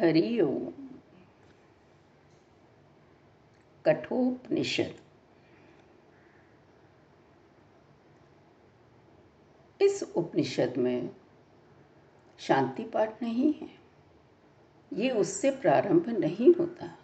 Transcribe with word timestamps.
हरि 0.00 0.40
ओम 0.40 0.72
कठोपनिषद। 3.86 4.94
इस 9.82 10.02
उपनिषद 10.02 10.74
में 10.76 11.10
शांति 12.38 12.84
पाठ 12.84 13.22
नहीं 13.22 13.52
है। 13.52 13.68
ये 14.92 15.10
उससे 15.10 15.50
प्रारंभ 15.50 16.08
नहीं 16.08 16.54
होता। 16.54 16.98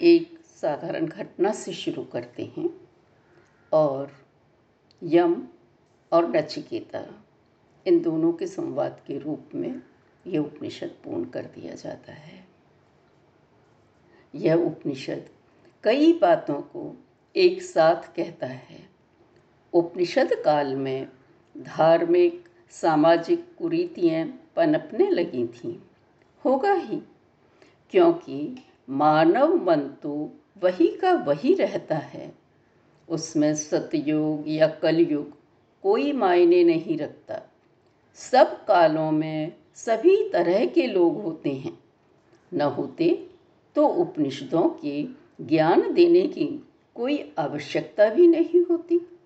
एक 0.00 0.38
साधारण 0.46 1.06
घटना 1.06 1.52
से 1.52 1.72
शुरू 1.72 2.04
करते 2.04 2.54
हैं 2.58 2.88
और 3.72 4.26
यम 5.02 5.48
और 6.12 6.36
नचिकेता 6.36 7.24
इन 7.86 8.02
दोनों 8.02 8.32
के 8.32 8.46
संवाद 8.46 9.02
के 9.06 9.18
रूप 9.18 9.50
में 9.54 9.82
यह 10.26 10.40
उपनिषद 10.40 10.88
पूर्ण 10.88 11.24
कर 11.24 11.42
दिया 11.42 11.74
जाता 11.74 12.12
है। 12.12 12.46
यह 14.34 14.54
उपनिषद 14.54 15.28
कई 15.84 16.12
बातों 16.12 16.54
को 16.54 16.96
एक 17.36 17.62
साथ 17.62 18.14
कहता 18.14 18.46
है। 18.46 18.88
उपनिषद 19.72 20.30
काल 20.32 20.76
में 20.76 21.08
धार्मिक, 21.58 22.48
सामाजिक 22.70 23.56
कुरीतियाँ 23.58 24.50
पनपने 24.56 25.10
लगी 25.10 25.46
थीं। 25.46 25.78
होगा 26.44 26.72
ही, 26.72 27.02
क्योंकि 27.90 28.64
मानव 28.90 29.56
मन 29.56 29.80
तो 29.80 30.32
वही 30.62 30.96
का 30.96 31.12
वही 31.12 31.54
रहता 31.54 31.96
है। 31.96 32.32
उसमें 33.08 33.54
सतयुग 33.54 34.44
या 34.46 34.68
कलयुग 34.68 35.36
कोई 35.82 36.12
मायने 36.12 36.64
नहीं 36.64 36.98
रखता। 36.98 37.42
सब 38.14 38.64
कालों 38.64 39.10
में 39.10 39.52
सभी 39.74 40.30
तरह 40.30 40.66
के 40.66 40.86
लोग 40.86 41.22
होते 41.22 41.50
हैं। 41.50 41.78
न 42.54 42.60
होते 42.60 43.30
तो 43.74 43.86
उपनिषदों 43.86 44.68
के 44.68 45.04
ज्ञान 45.40 45.92
देने 45.92 46.28
की 46.28 46.68
कोई 46.94 47.34
आवश्यकता 47.38 48.08
भी 48.10 48.26
नहीं 48.26 48.64
होती। 48.64 49.18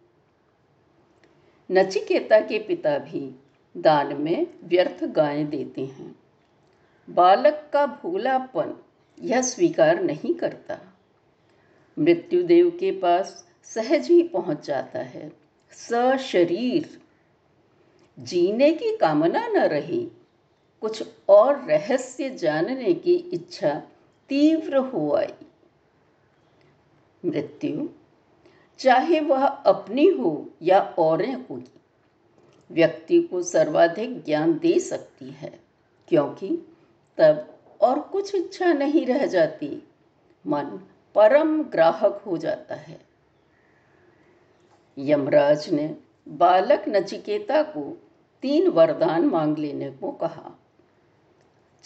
नचिकेता 1.70 2.40
के 2.40 2.58
पिता 2.58 2.98
भी 2.98 3.40
दान 3.76 4.22
में 4.22 4.46
व्यर्थ 4.64 5.04
गायें 5.04 5.50
देते 5.50 5.84
हैं। 5.84 6.16
बालक 7.10 7.70
का 7.72 7.86
भूलापन 7.86 8.80
यह 9.22 9.42
स्वीकार 9.42 10.02
नहीं 10.02 10.34
करता। 10.34 10.78
मृत्युदेव 11.98 12.70
के 12.70 12.90
पास 12.90 13.48
सहज 13.64 14.08
ही 14.08 14.22
पहुँच 14.22 14.66
जाता 14.66 14.98
है। 14.98 15.32
सशरीर 15.72 17.00
जीने 18.18 18.72
की 18.72 18.96
कामना 18.96 19.48
न 19.48 19.56
रही 19.56 20.10
कुछ 20.80 21.02
और 21.28 21.60
रहस्य 21.64 22.30
जानने 22.30 22.94
की 22.94 23.14
इच्छा 23.14 23.74
तीव्र 24.28 24.76
हो 24.76 25.14
आई। 25.14 25.34
मृत्यु, 27.24 27.88
चाहे 28.78 29.20
वह 29.20 29.46
अपनी 29.46 30.06
हो 30.08 30.50
या 30.62 30.80
औरें 30.98 31.44
कोई 31.44 31.64
व्यक्ति 32.70 33.20
को 33.22 33.42
सर्वाधिक 33.42 34.24
ज्ञान 34.24 34.58
दे 34.58 34.78
सकती 34.78 35.30
है, 35.30 35.60
क्योंकि 36.08 36.48
तब 37.18 37.58
और 37.80 37.98
कुछ 38.00 38.34
इच्छा 38.34 38.72
नहीं 38.72 39.06
रह 39.06 39.26
जाती। 39.26 39.82
मन 40.46 40.80
परम 41.14 41.62
ग्राहक 41.62 42.22
हो 42.26 42.36
जाता 42.36 42.74
है। 42.74 43.00
यमराज 44.98 45.70
ने 45.70 45.96
बालक 46.28 46.84
नचिकेता 46.88 47.62
को 47.62 47.82
तीन 48.42 48.68
वरदान 48.68 49.24
मांग 49.24 49.58
लेने 49.58 49.90
को 49.90 50.12
कहा। 50.12 50.58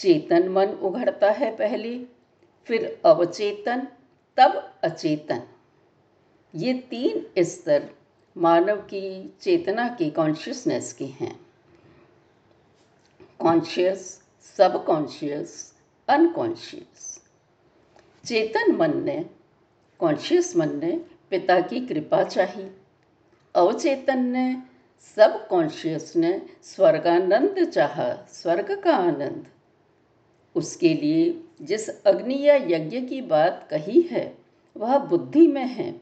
चेतन 0.00 0.48
मन 0.48 0.66
उघड़ता 0.66 1.30
है 1.30 1.56
पहले, 1.56 2.06
फिर 2.64 3.00
अवचेतन, 3.04 3.88
तब 4.36 4.74
अचेतन। 4.84 5.42
ये 6.54 6.72
तीन 6.74 7.42
स्तर 7.42 7.90
मानव 8.36 8.76
की 8.76 9.34
चेतना 9.40 9.88
के 9.88 10.10
कॉन्शियसनेस 10.10 10.92
के 10.92 11.04
हैं। 11.04 11.40
कॉन्शियस 13.38 14.22
सब 14.56 14.84
कॉन्शियस 14.84 15.74
अनकॉन्शियस 16.08 17.22
चेतन 18.26 18.72
मन 18.72 19.04
ने 19.04 19.30
कॉन्शियस 19.98 20.56
मन 20.56 20.76
ने 20.76 20.92
पिता 21.30 21.60
की 21.60 21.86
कृपा 21.86 22.22
चाहिए 22.22 22.74
अवचेतन 23.54 24.24
ने 24.24 24.62
सब 25.16 25.48
कॉन्शियस 25.48 26.16
ने 26.16 26.42
स्वर्गानंद 26.62 27.64
चाहा, 27.64 28.12
स्वर्ग 28.32 28.80
का 28.80 28.96
आनंद। 28.96 29.49
उसके 30.54 30.94
लिए 30.94 31.44
जिस 31.62 32.04
अग्नि 32.04 32.42
या 32.42 32.54
यज्ञ 32.54 33.00
की 33.00 33.20
बात 33.20 33.68
कही 33.70 34.00
है, 34.00 34.38
वह 34.76 34.98
बुद्धि 34.98 35.46
में 35.46 35.66
है। 35.66 36.00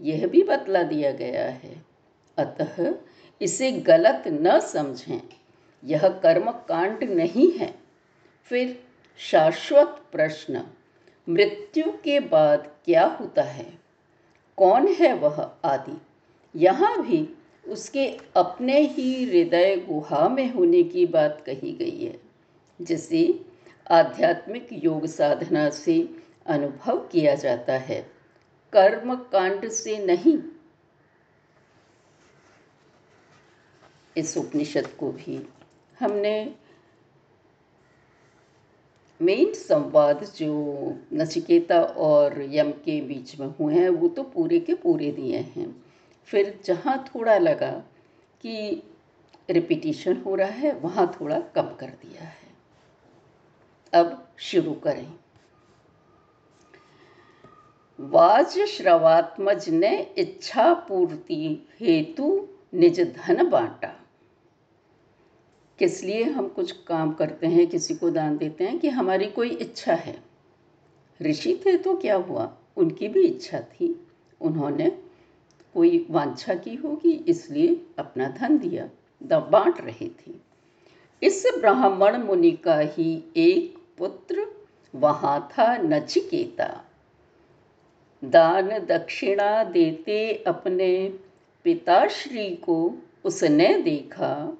यह 0.00 0.26
भी 0.26 0.42
बतला 0.42 0.82
दिया 0.82 1.10
गया 1.10 1.48
है। 1.48 1.84
अतः 2.38 2.94
इसे 3.42 3.72
गलत 3.72 4.24
न 4.26 4.60
समझें। 4.60 5.20
यह 5.84 6.08
कर्म 6.08 6.50
कांड 6.50 7.04
नहीं 7.04 7.52
है। 7.52 7.74
फिर 8.44 8.82
शाश्वत 9.18 10.04
प्रश्न, 10.12 10.66
मृत्यु 11.28 11.84
के 12.04 12.20
बाद 12.20 12.72
क्या 12.84 13.06
होता 13.06 13.42
है? 13.42 13.78
कौन 14.56 14.88
है 14.88 15.14
वह 15.14 15.50
आदि? 15.64 16.00
यहाँ 16.56 17.06
भी 17.06 17.28
उसके 17.68 18.18
अपने 18.36 18.80
ही 18.80 19.24
हृदय 19.24 19.76
गुहा 19.76 20.28
में 20.28 20.52
होने 20.52 20.82
की 20.82 21.06
बात 21.06 21.42
कही 21.46 21.72
गई 21.72 22.04
है, 22.04 22.20
जिसे 22.82 23.40
आध्यात्मिक 23.90 24.68
योग 24.72 25.06
साधना 25.06 25.70
से 25.70 26.08
अनुभव 26.46 26.98
किया 26.98 27.34
जाता 27.34 27.72
है। 27.72 28.10
कर्म 28.72 29.14
कांड 29.14 29.68
से 29.68 30.06
नहीं। 30.06 30.38
इस 34.16 34.36
उपनिषद 34.36 34.86
को 34.86 35.12
भी 35.12 35.48
हमने 36.00 36.54
मेन 39.22 39.52
संवाद 39.54 40.24
जो 40.24 40.52
नचिकेता 41.12 41.82
और 41.82 42.42
यम 42.42 42.70
के 42.70 43.00
बीच 43.00 43.40
में 43.40 43.46
हुए 43.46 43.74
हैं, 43.74 43.88
वो 43.88 44.08
तो 44.08 44.22
पूरे 44.22 44.60
के 44.60 44.74
पूरे 44.74 45.12
दिए 45.12 45.38
हैं। 45.38 45.84
फिर 46.24 46.60
जहाँ 46.64 47.10
थोड़ा 47.14 47.38
लगा 47.38 47.70
कि 48.42 48.82
रिपीटिशन 49.50 50.16
हो 50.16 50.34
रहा 50.34 50.48
है, 50.48 50.72
वहाँ 50.72 51.16
थोड़ा 51.20 51.40
कम 51.40 51.74
कर 51.74 51.86
दिया 51.86 52.22
है। 52.22 52.47
अब 53.94 54.28
शुरू 54.38 54.72
करें। 54.74 55.12
वाज 58.00 58.58
श्रवात्मज 58.58 59.68
ने 59.68 60.14
इच्छा 60.18 60.72
पूर्ति 60.74 61.68
हेतु 61.80 62.48
निज 62.74 63.00
धन 63.00 63.48
बांटा। 63.50 63.94
किस 65.78 66.02
लिए 66.04 66.22
हम 66.22 66.48
कुछ 66.48 66.72
काम 66.72 67.12
करते 67.12 67.46
हैं, 67.46 67.66
किसी 67.66 67.94
को 67.94 68.10
दान 68.10 68.36
देते 68.38 68.64
हैं 68.64 68.78
कि 68.78 68.88
हमारी 68.88 69.26
कोई 69.26 69.50
इच्छा 69.50 69.94
है? 69.94 70.16
ऋषि 71.22 71.60
थे 71.66 71.76
तो 71.76 71.96
क्या 71.96 72.16
हुआ? 72.16 72.50
उनकी 72.76 73.08
भी 73.08 73.22
इच्छा 73.22 73.60
थी। 73.60 74.08
उन्होंने 74.40 74.90
कोई 75.74 76.06
वांछा 76.10 76.54
की 76.54 76.74
होगी, 76.74 77.12
इसलिए 77.12 77.86
अपना 77.98 78.28
धन 78.28 78.58
दिया। 78.58 78.88
बांट 79.22 79.80
रही 79.80 80.08
थी। 80.08 80.40
इस 81.22 81.44
ब्राह्मण 81.58 82.16
मुनि 82.16 82.50
का 82.50 82.78
ही 82.78 83.24
एक 83.36 83.77
पुत्र, 83.98 84.46
वहाँ 84.94 85.48
था 85.52 85.76
नचिकेता। 85.76 86.84
दान 88.24 88.68
दक्षिणा 88.68 89.64
देते 89.64 90.44
अपने 90.46 91.18
पिताश्री 91.64 92.50
को 92.50 92.94
उसने 93.24 93.82
देखा। 93.82 94.58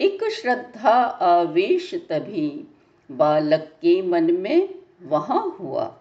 एक 0.00 0.24
श्रद्धा 0.24 0.92
आवेश 1.04 1.94
तभी 1.94 2.68
बालक 3.10 3.60
के 3.60 4.02
मन 4.02 4.32
में 4.32 4.74
वहाँ 5.02 5.56
हुआ। 5.60 5.98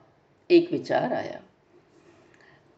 एक 0.51 0.71
विचार 0.71 1.13
आया। 1.13 1.41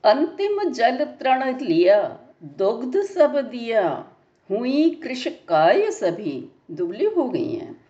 अंतिम 0.04 0.70
जल 0.70 1.06
तृण 1.06 1.60
लिया, 1.60 2.20
दुग्ध 2.44 3.02
सब 3.02 3.32
दिया। 3.32 4.08
हुई 4.52 4.90
कृषकाय 4.90 5.92
सभी 5.92 6.50
दुबली 6.72 7.06
हो 7.06 7.30
गई 7.30 7.54
हैं। 7.54 7.86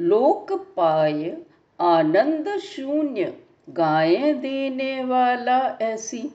लोक 0.00 0.52
पाय 0.76 1.36
आनंद 1.80 2.58
शून्य, 2.58 3.38
गाय 3.70 4.32
देने 4.32 5.04
वाला 5.04 5.78
ऐसी। 5.82 6.30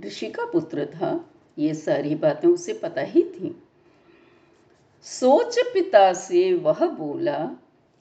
ऋषि 0.00 0.26
का 0.26 0.44
पुत्र 0.44 0.86
था, 0.86 1.30
ये 1.58 1.74
सारी 1.74 2.14
बातें 2.14 2.48
उसे 2.48 2.72
पता 2.72 3.00
ही 3.00 3.22
थी। 3.22 3.62
सोच 5.02 5.58
पिता 5.58 6.12
से 6.12 6.54
वह 6.54 6.86
बोला, 6.86 7.50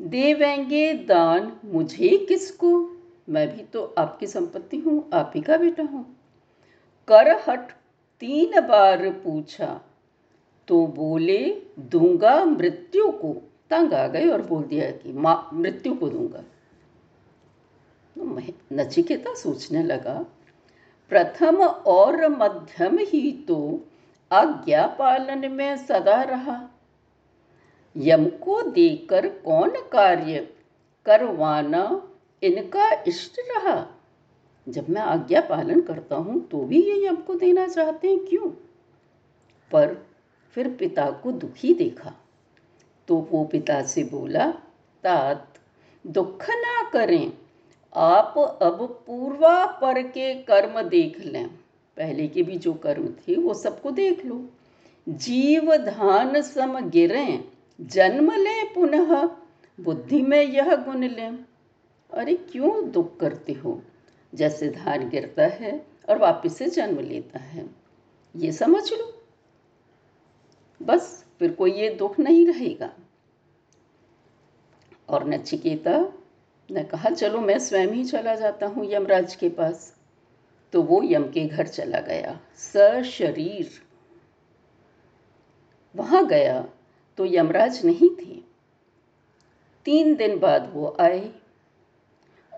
देवेंगे 0.01 0.93
दान 0.93 1.59
मुझे 1.65 2.25
किसको? 2.29 2.95
मैं 3.29 3.57
भी 3.57 3.63
तो 3.63 3.95
आपकी 3.97 4.27
संपत्ति 4.27 4.77
हूँ, 4.77 5.09
आप 5.13 5.31
ही 5.35 5.41
का 5.41 5.57
बेटा 5.57 5.83
हूँ। 5.83 6.17
करहट 7.07 7.71
तीन 8.19 8.61
बार 8.61 9.09
पूछा 9.09 9.81
तो 10.67 10.87
बोले, 10.87 11.61
दूँगा 11.79 12.45
मृत्यु 12.45 13.11
को। 13.11 13.51
तंग 13.69 13.93
आ 13.93 14.07
गए 14.07 14.27
और 14.27 14.41
बोल 14.41 14.63
दिया 14.63 14.91
कि, 14.91 15.13
माँ, 15.13 15.49
मृत्यु 15.53 15.95
को 15.95 16.09
दूँगा। 16.09 16.43
नचिकेता 18.17 19.33
सोचने 19.33 19.83
लगा, 19.83 20.25
प्रथम 21.09 21.57
और 21.63 22.27
मध्यम 22.27 22.97
ही 22.99 23.31
तो 23.47 23.79
आज्ञा 24.31 24.87
पालन 24.87 25.51
में 25.51 25.77
सदा 25.77 26.21
रहा। 26.21 26.69
यम 27.97 28.25
को 28.25 28.61
देकर 28.61 29.27
कौन 29.29 29.69
कार्य 29.69 30.49
करवाना 31.05 32.09
इनका 32.43 32.91
इष्ट 33.07 33.39
रहा? 33.39 33.85
जब 34.69 34.89
मैं 34.89 35.01
आज्ञा 35.01 35.41
पालन 35.41 35.81
करता 35.81 36.15
हूँ 36.15 36.47
तो 36.47 36.63
भी 36.63 36.81
ये 36.81 37.07
यम 37.07 37.15
को 37.15 37.35
देना 37.35 37.67
चाहते 37.67 38.09
हैं 38.09 38.19
क्यों? 38.19 38.49
पर 39.71 40.05
फिर 40.53 40.69
पिता 40.79 41.11
को 41.11 41.31
दुखी 41.31 41.73
देखा। 41.73 42.13
तो 43.07 43.27
वो 43.31 43.43
पिता 43.45 43.81
से 43.81 44.03
बोला, 44.03 44.51
तात, 45.03 45.57
दुख 46.07 46.49
ना 46.49 46.89
करें। 46.89 47.33
आप 47.95 48.59
अब 48.61 49.03
पूर्वा 49.07 49.65
पर 49.65 50.01
के 50.01 50.35
कर्म 50.35 50.81
देख 50.81 51.19
लें। 51.19 51.47
पहले 51.97 52.27
के 52.27 52.43
भी 52.43 52.57
जो 52.57 52.73
कर्म 52.73 53.07
थे, 53.07 53.35
वो 53.35 53.53
सबको 53.53 53.91
देख 53.91 54.25
लो। 54.25 54.49
जीव 55.09 55.75
धान 55.75 56.41
सम 56.41 56.89
गिरे, 56.89 57.51
जन्म 57.81 58.31
लें 58.31 58.73
पुनः, 58.73 59.29
बुद्धि 59.79 60.21
में 60.21 60.41
यह 60.41 60.75
गुण 60.75 61.03
लें। 61.03 61.45
अरे 62.13 62.35
क्यों 62.35 62.91
दुख 62.91 63.17
करते 63.17 63.53
हो? 63.53 63.81
जैसे 64.35 64.69
धान 64.69 65.09
गिरता 65.09 65.45
है 65.45 65.87
और 66.09 66.17
वापस 66.17 66.57
से 66.57 66.65
जन्म 66.65 66.99
लेता 66.99 67.39
है। 67.39 67.69
ये 68.35 68.51
समझ 68.51 68.93
लो। 68.93 69.27
बस, 70.81 71.25
फिर 71.39 71.51
कोई 71.51 71.71
ये 71.71 71.89
दुख 71.89 72.19
नहीं 72.19 72.47
रहेगा। 72.47 72.93
और 75.09 75.29
नचिकेता 75.29 76.13
ने 76.69 76.83
कहा, 76.83 77.09
चलो 77.09 77.39
मैं 77.39 77.57
स्वयं 77.59 77.87
ही 77.87 78.03
चला 78.03 78.35
जाता 78.35 78.67
हूँ 78.67 78.85
यमराज 78.91 79.35
के 79.35 79.49
पास। 79.49 79.93
तो 80.73 80.81
वो 80.81 81.01
यम 81.03 81.23
के 81.23 81.45
घर 81.45 81.67
चला 81.67 81.99
गया, 81.99 82.39
सशरीर। 82.57 83.69
वहाँ 85.95 86.25
गया 86.27 86.61
तो 87.17 87.25
यमराज 87.25 87.85
नहीं 87.85 88.09
थे। 88.09 88.41
तीन 89.85 90.15
दिन 90.15 90.37
बाद 90.39 90.71
वो 90.73 90.95
आए 90.99 91.31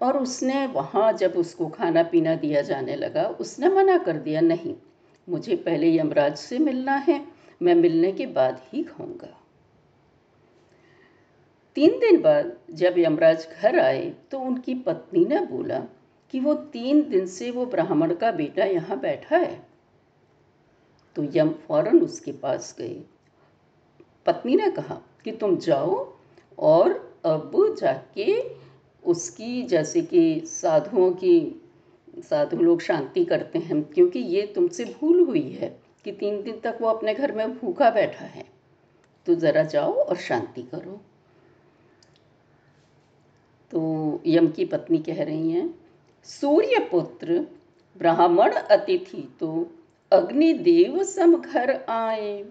और 0.02 0.18
उसने 0.18 0.66
वहाँ 0.68 1.12
जब 1.14 1.34
उसको 1.38 1.68
खाना 1.68 2.04
पीना 2.04 2.36
दिया 2.36 2.62
जाने 2.62 2.96
लगा, 2.96 3.24
उसने 3.24 3.70
मना 3.70 3.98
कर 3.98 4.18
दिया, 4.18 4.42
नहीं, 4.42 4.76
मुझे 5.28 5.56
पहले 5.56 5.96
यमराज 5.98 6.38
से 6.38 6.60
मिलना 6.60 6.96
है, 6.96 7.26
मैं 7.62 7.76
मिलने 7.76 8.12
के 8.12 8.26
बाद 8.26 8.62
ही 8.74 8.84
खाऊँगा। 8.84 9.36
तीन 11.78 12.00
दिन 12.00 12.22
बाद 12.22 12.58
जब 12.72 12.94
यमराज 12.98 13.48
घर 13.62 13.80
आए 13.80 14.14
तो 14.32 14.40
उनकी 14.40 14.74
पत्नी 14.76 15.26
ने 15.26 15.40
बोला 15.40 15.80
कि 16.30 16.40
वो 16.40 16.54
तीन 16.54 17.10
दिन 17.10 17.26
से 17.26 17.52
वो 17.52 17.66
ब्राह्मण 17.66 18.14
का 18.16 18.32
बेटा 18.32 18.66
यहाँ 18.66 19.00
बैठा 19.00 19.38
है। 19.38 19.68
तो 21.16 21.24
यम 21.36 21.50
फ़ौरन 21.50 22.00
उसके 22.00 22.32
पास 22.32 22.76
गए। 22.80 23.04
पत्नी 24.26 24.56
ने 24.56 24.72
कहा 24.72 25.02
कि 25.24 25.32
तुम 25.32 25.58
जाओ 25.58 26.14
और 26.60 27.20
अब 27.26 27.76
जाके 27.80 28.42
उसकी, 29.04 29.64
जैसे 29.64 30.02
कि 30.02 30.42
साधुओं 30.46 31.12
की, 31.12 31.62
साधु 32.20 32.58
लोग 32.58 32.82
शांति 32.82 33.26
करते 33.26 33.60
हैं, 33.60 33.84
क्योंकि 33.84 34.20
ये 34.20 34.42
तुमसे 34.56 34.86
भूल 34.86 35.20
हुई 35.20 35.50
है 35.50 35.80
कि 36.04 36.12
तीन 36.12 36.42
दिन 36.44 36.60
तक 36.60 36.78
वो 36.82 36.88
अपने 36.88 37.14
घर 37.14 37.32
में 37.32 37.58
भूखा 37.58 37.90
बैठा 37.90 38.26
है। 38.26 38.46
तो 39.26 39.36
ज़रा 39.36 39.64
जाओ 39.64 39.94
और 39.94 40.16
शांति 40.16 40.62
करो। 40.62 41.02
तो 43.72 44.22
यम 44.28 44.48
की 44.48 44.66
पत्नी 44.66 44.98
कह 44.98 45.24
रही 45.24 45.52
हैं 45.52 45.68
सूर्य 46.26 46.80
पुत्र 46.92 47.40
ब्राह्मण 47.98 48.52
अतिथि 48.52 49.28
तो 49.40 49.72
अग्निदेव 50.12 51.04
सम 51.04 51.36
घर 51.36 51.72
आए। 51.90 52.46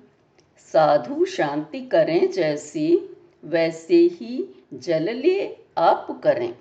साधु 0.73 1.25
शांति 1.25 1.81
करें 1.81 2.31
जैसे, 2.31 3.09
वैसे 3.45 3.97
ही 3.97 4.45
जल 4.75 5.11
ले 5.15 5.57
आप 5.79 6.21
करें। 6.25 6.55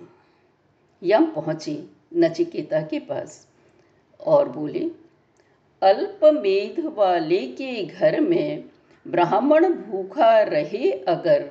यम 1.04 1.26
पहुँचे 1.26 1.84
नचिकेता 2.16 2.82
के 2.82 3.00
पास 3.00 3.48
और 4.20 4.50
बोले, 4.50 4.90
अल्प 5.82 6.20
मेध 6.34 6.80
वाले 6.96 7.40
के 7.40 7.84
घर 7.86 8.20
में 8.20 8.64
ब्राह्मण 9.06 9.74
भूखा 9.74 10.42
रहे 10.42 10.92
अगर 10.92 11.50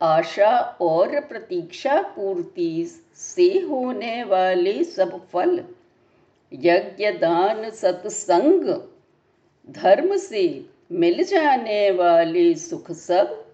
आशा 0.00 0.58
और 0.80 1.20
प्रतीक्षा 1.20 2.02
पूर्ति 2.02 3.02
से 3.16 3.58
होने 3.58 4.24
वाले 4.24 4.84
सब 4.84 5.26
फल, 5.26 5.64
यज्ञ, 6.52 7.10
दान, 7.10 7.70
सत्संग, 7.70 8.82
धर्म 9.70 10.16
से 10.16 10.64
मिल 10.92 11.24
जाने 11.24 11.90
वाले 11.90 12.54
सुख 12.54 12.92
सब 12.92 13.44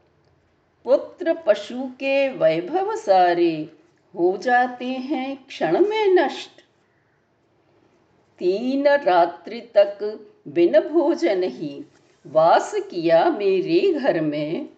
पुत्र 0.84 1.34
पशु 1.46 1.82
के 1.82 2.28
वैभव 2.28 2.96
सारे 2.96 3.68
हो 4.14 4.36
जाते 4.36 4.86
हैं 4.86 5.46
क्षण 5.46 5.80
में 5.88 6.06
नष्ट। 6.06 6.50
तीन 8.38 8.88
रात्रि 8.88 9.60
तक 9.60 10.20
बिन 10.48 10.80
भोजन 10.80 11.42
ही 11.42 11.84
वास 12.26 12.74
किया 12.74 13.30
मेरे 13.30 13.92
घर 13.92 14.20
में। 14.20 14.68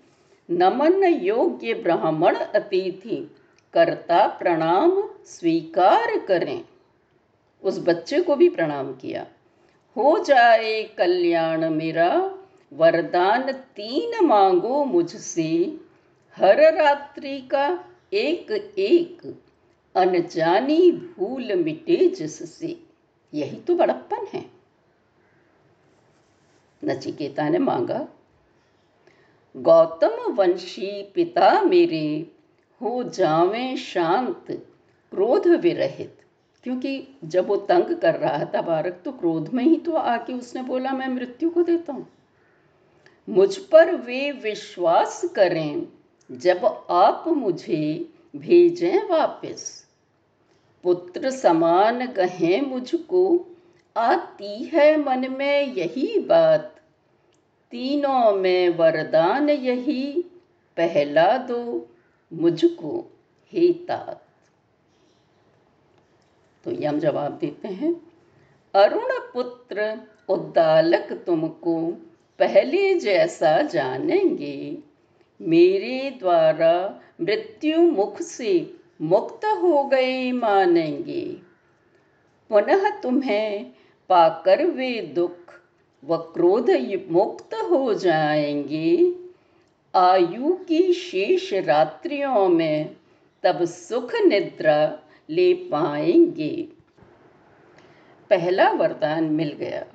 नमन 0.51 1.05
योग्य 1.05 1.75
ब्राह्मण 1.75 2.35
अतिथि, 2.35 3.37
करता 3.75 4.27
प्रणाम, 4.27 5.03
स्वीकार 5.25 6.19
करें। 6.19 6.65
उस 7.63 7.79
बच्चे 7.79 8.21
को 8.21 8.37
भी 8.37 8.49
प्रणाम 8.49 8.93
किया। 8.93 9.27
हो 9.97 10.25
जाए 10.25 10.83
कल्याण 10.83 11.71
मेरा, 11.71 12.39
वरदान 12.73 13.53
तीन 13.53 14.27
मांगो 14.27 14.85
मुझसे। 14.85 15.81
हर 16.37 16.75
रात्रि 16.75 17.41
का 17.41 17.85
एक 18.13 18.51
एक, 18.79 19.43
अनजानी 19.95 20.93
भूल 20.93 21.55
मिटे 21.55 22.09
जिससे। 22.09 22.81
यही 23.35 23.57
तो 23.57 23.75
बड़प्पन 23.75 24.27
है। 24.35 24.45
नचिकेता 26.85 27.49
ने 27.49 27.59
मांगा। 27.59 28.09
गौतम 29.57 30.33
वंशी 30.33 31.03
पिता 31.03 31.63
मेरे, 31.63 32.27
हो 32.83 33.03
जावे 33.03 33.77
शांत, 33.77 34.45
क्रोध 35.11 35.47
विरहित। 35.47 36.19
क्योंकि 36.65 37.09
जब 37.25 37.47
वो 37.47 37.57
तंग 37.57 37.97
कर 37.97 38.15
रहा 38.15 38.45
था 38.45 38.63
बारक 38.63 39.03
तो 39.05 39.13
क्रोध 39.13 39.55
में 39.55 39.65
ही 39.65 39.77
तो 39.77 39.93
आके 39.93 40.33
उसने 40.33 40.63
बोला, 40.63 40.91
मैं 40.91 41.09
मृत्यु 41.09 41.51
को 41.51 41.63
देता 41.63 41.93
हूँ। 41.93 42.09
मुझ 43.29 43.57
पर 43.57 43.95
वे 43.95 44.33
विश्वास 44.33 45.25
करें, 45.25 45.89
जब 46.33 46.87
आप 46.91 47.25
मुझे 47.29 48.09
भेजें 48.37 49.09
वापस। 49.09 49.87
पुत्र 50.83 51.31
समान 51.31 52.07
कहें 52.07 52.63
मुझको, 52.63 53.47
आती 53.97 54.65
है 54.65 54.97
मन 54.97 55.35
में 55.39 55.75
यही 55.75 56.19
बात 56.19 56.76
तीनों 57.73 58.33
में 58.33 58.69
वरदान 58.69 59.51
यही, 59.51 60.13
पहला 60.77 61.37
दो 61.39 61.89
मुझको 62.33 62.93
हे 63.53 63.73
तात 63.89 64.23
तो 66.65 66.73
यम 66.83 66.99
जवाब 66.99 67.33
देते 67.33 67.69
हैं 67.71 67.95
अरुण 68.75 69.13
पुत्र 69.33 69.93
उद्दालक 70.29 71.13
तुमको 71.27 71.77
पहले 72.39 72.95
जैसा 72.95 73.61
जानेंगे, 73.63 74.79
मेरे 75.41 76.11
द्वारा 76.11 76.75
मृत्यु 77.21 77.81
मुख 77.83 78.21
से 78.23 78.53
मुक्त 79.03 79.45
हो 79.45 79.85
गए 79.85 80.31
मानेंगे। 80.33 81.25
पुनः 82.51 82.89
तुम्हें 83.01 83.73
पाकर 84.11 84.65
वे 84.67 84.91
दुख 85.15 85.46
व 86.07 86.17
क्रोध 86.17 86.71
मुक्त 87.11 87.55
हो 87.55 87.95
जाएँगे 87.95 89.15
आयु 89.95 90.53
की 90.53 90.93
शेष 90.93 91.53
रात्रियों 91.53 92.49
में 92.49 92.97
तब 93.43 93.65
सुख 93.65 94.15
निद्रा 94.15 94.99
ले 95.31 95.55
पाएँगे। 95.55 96.69
पहला 98.31 98.71
वरदान 98.71 99.25
मिल 99.25 99.53
गया। 99.53 99.87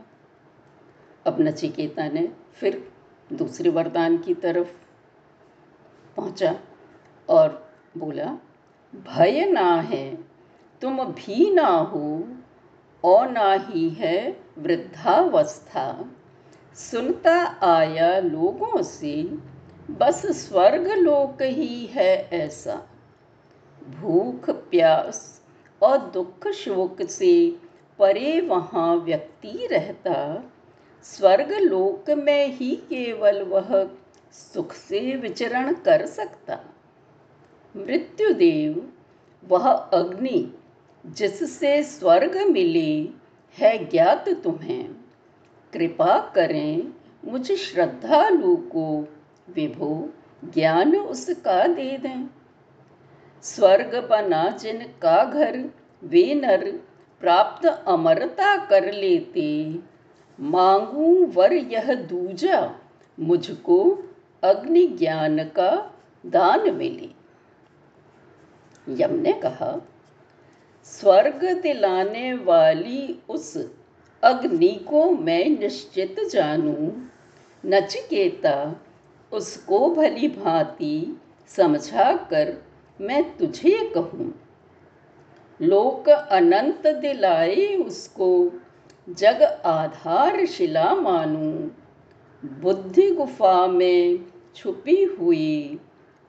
अब 1.26 1.38
नचिकेता 1.42 2.08
ने 2.08 2.32
फिर 2.54 2.92
दूसरे 3.34 3.70
वरदान 3.70 4.18
की 4.18 4.34
तरफ़ 4.34 4.72
पहुँचा 6.18 6.60
और 7.30 7.72
बोला, 7.98 8.38
भय 8.96 9.46
ना 9.46 9.76
है, 9.76 10.16
तुम 10.82 11.04
भी 11.04 11.54
ना 11.54 11.68
हो, 11.68 12.28
और 13.04 13.32
ना 13.32 13.54
ही 13.54 13.90
है 13.90 14.41
वृद्धावस्था। 14.58 16.12
सुनता 16.76 17.46
आया 17.64 18.20
लोगों 18.20 18.82
से, 18.84 19.24
बस 19.92 20.26
स्वर्ग 20.26 20.88
लोक 20.88 21.42
ही 21.42 21.86
है 21.86 22.30
ऐसा। 22.34 22.88
भूख, 23.90 24.50
प्यास 24.50 25.42
और 25.82 25.98
दुख 25.98 26.48
शोक 26.48 27.02
से 27.02 27.56
परे 28.00 28.42
वहाँ 28.42 28.96
व्यक्ति 28.96 29.68
रहता। 29.72 30.44
स्वर्ग 31.04 31.52
लोक 31.52 32.10
में 32.10 32.48
ही 32.48 32.76
केवल 32.76 33.42
वह 33.42 33.90
सुख 34.32 34.74
से 34.74 35.16
विचरण 35.16 35.74
कर 35.74 36.06
सकता। 36.06 36.60
मृत्युदेव, 37.76 38.94
वह 39.48 39.72
अग्नि 39.72 40.54
जिससे 41.06 41.84
स्वर्ग 41.84 42.38
मिले 42.38 43.21
है 43.58 43.86
ज्ञात 43.86 44.30
तुम्हें। 44.30 44.90
कृपा 45.74 46.32
करें 46.36 46.94
मुझ 47.26 47.52
श्रद्धालु 47.52 48.56
को। 48.56 49.08
विभो, 49.50 50.10
ज्ञान 50.46 50.96
उसका 50.96 51.68
दे 51.68 51.98
दें। 51.98 52.30
स्वर्ग 53.42 54.08
बना 54.10 54.50
जिनका 54.50 55.26
घर, 55.26 55.70
वे 56.04 56.34
नर 56.36 56.72
प्राप्त 57.22 57.66
अमरता 57.66 58.66
कर 58.66 58.94
लेते। 58.94 59.80
मांगू 60.40 61.26
वर 61.26 61.54
यह 61.54 61.94
दूजा, 61.94 62.76
मुझको 63.20 64.04
अग्नि 64.44 64.88
ज्ञान 64.88 65.44
का 65.44 66.00
दान 66.26 66.76
मिले। 66.76 67.10
यम 68.90 69.14
ने 69.14 69.34
कहा 69.34 69.82
स्वर्ग 70.84 71.62
दिलाने 71.62 72.34
वाली 72.34 73.20
उस 73.30 73.70
अग्नि 74.24 74.86
को 74.90 75.12
मैं 75.12 75.50
निश्चित 75.50 76.16
जानूं। 76.32 76.92
नचकेता, 77.66 78.82
उसको 79.32 79.90
भली 79.90 80.28
भांति 80.28 81.22
समझा 81.48 82.14
कर 82.14 82.64
मैं 83.02 83.38
तुझे 83.38 83.92
कहूँ। 83.96 84.36
लोक 85.62 86.10
अनंत 86.10 86.88
दिलाए 86.88 87.76
उसको, 87.76 88.52
जग 89.10 89.62
आधार 89.66 90.46
शिला 90.46 90.96
मानू। 90.96 91.72
बुद्धि 92.62 93.12
गुफा 93.12 93.68
में 93.68 94.20
छुपी 94.56 95.04
हुई 95.04 95.80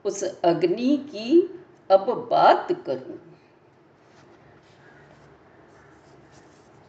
उस 0.05 0.41
अग्नि 0.41 0.97
की 0.97 1.59
अब 1.91 2.27
बात 2.31 2.67
करूँ। 2.85 3.32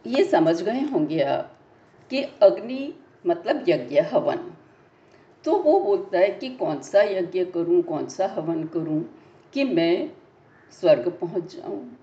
ये 0.07 0.23
समझ 0.23 0.61
गए 0.61 0.81
होंगे 0.81 1.21
आप 1.23 1.57
कि 2.09 2.23
अग्नि 2.23 2.93
मतलब 3.27 3.65
यज्ञ, 3.69 3.99
हवन। 3.99 4.51
तो 5.43 5.55
वो 5.55 5.79
बोलता 5.79 6.19
है 6.19 6.29
कि 6.29 6.49
कौन 6.49 6.79
सा 6.79 7.01
यज्ञ 7.01 7.45
करूँ, 7.45 7.81
कौन 7.81 8.07
सा 8.07 8.27
हवन 8.27 8.63
करूँ 8.63 9.19
कि 9.53 9.63
मैं 9.63 10.11
स्वर्ग 10.71 11.09
पहुँच 11.09 11.55
जाऊँ। 11.55 11.97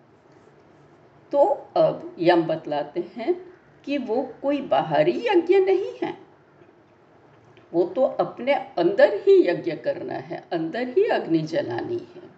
तो 1.32 1.38
अब 1.76 2.16
यम 2.18 2.42
बतलाते 2.42 3.00
हैं 3.16 3.52
कि 3.85 3.99
वो 3.99 4.35
कोई 4.42 4.61
बाहरी 4.61 5.25
यज्ञ 5.26 5.59
नहीं 5.59 5.92
है। 6.02 6.18
वो 7.73 7.85
तो 7.85 8.02
अपने 8.02 8.54
अंदर 8.54 9.14
ही 9.14 9.49
यज्ञ 9.49 9.73
करना 9.73 10.14
है, 10.14 10.44
अंदर 10.52 10.88
ही 10.88 11.04
अग्नि 11.04 11.38
जलानी 11.38 11.99
है। 11.99 12.32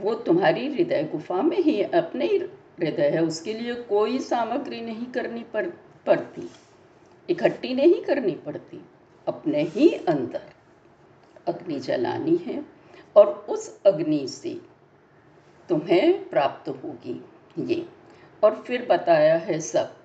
वो 0.00 0.14
तुम्हारी 0.14 0.74
हृदय 0.74 1.04
गुफा 1.04 1.42
में 1.42 1.58
ही 1.58 1.82
अपने 1.82 2.48
हृदय 2.80 3.08
है, 3.08 3.22
उसके 3.22 3.54
लिए 3.54 3.74
कोई 3.74 4.18
सामग्री 4.18 4.80
नहीं 4.80 5.06
करनी 5.06 5.44
पड़, 5.54 5.66
पड़ती। 6.06 6.50
इकट्ठी 7.30 7.74
नहीं 7.74 8.02
करनी 8.02 8.32
पड़ती, 8.32 8.84
अपने 9.28 9.62
ही 9.62 9.88
अंदर। 9.88 10.42
अग्नि 11.46 11.80
जलानी 11.80 12.36
है 12.36 12.64
और 13.16 13.46
उस 13.48 13.82
अग्नि 13.86 14.28
से 14.28 14.60
तुम्हें 15.68 16.28
प्राप्त 16.28 16.68
होगी 16.68 17.24
ये। 17.58 17.86
और 18.44 18.64
फिर 18.66 18.86
बताया 18.90 19.36
है 19.36 19.60
सब। 19.60 19.96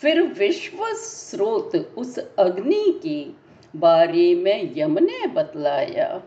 फिर 0.00 0.22
विश्व 0.22 0.78
स्रोत 0.94 1.94
उस 1.98 2.18
अग्नि 2.18 3.00
के 3.02 3.26
बारे 3.78 4.34
में 4.34 4.72
यम 4.76 4.98
ने 4.98 5.26
बतलाया। 5.26 6.22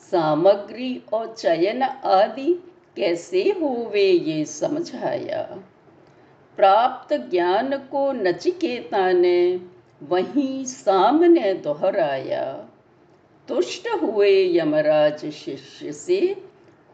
सामग्री 0.00 1.02
और 1.12 1.34
चयन 1.34 1.82
आदि 1.82 2.67
कैसे 2.98 3.42
हो 3.42 3.90
वे 3.92 4.10
ये 4.12 4.44
समझाया। 4.44 5.42
प्राप्त 6.56 7.14
ज्ञान 7.30 7.76
को 7.76 8.12
नचिकेता 8.12 9.12
ने 9.12 9.60
वहीं 10.02 10.64
सामने 10.64 11.54
दोहराया। 11.54 12.68
तुष्ट 13.48 13.88
हुए 14.02 14.58
यमराज 14.58 15.26
शिष्य 15.30 15.92
से, 15.92 16.44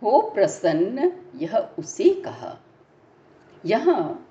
हो 0.02 0.30
प्रसन्न, 0.34 1.12
यह 1.36 1.56
उसे 1.78 2.10
कहा। 2.10 2.58
यहाँ 3.66 4.28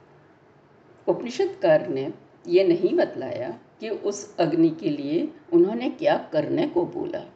उपनिषदकार 1.07 1.87
ने 1.87 2.13
ये 2.47 2.63
नहीं 2.63 2.97
बतलाया 2.97 3.59
कि 3.79 3.89
उस 3.89 4.37
अग्नि 4.37 4.69
के 4.69 4.89
लिए 4.89 5.27
उन्होंने 5.53 5.89
क्या 5.89 6.29
करने 6.33 6.67
को 6.67 6.85
बोला। 6.85 7.32